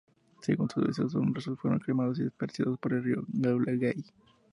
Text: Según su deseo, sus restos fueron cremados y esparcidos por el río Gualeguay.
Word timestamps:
Según 0.41 0.67
su 0.67 0.81
deseo, 0.81 1.07
sus 1.09 1.31
restos 1.31 1.59
fueron 1.59 1.77
cremados 1.79 2.19
y 2.19 2.23
esparcidos 2.23 2.79
por 2.79 2.93
el 2.93 3.03
río 3.03 3.23
Gualeguay. 3.27 4.03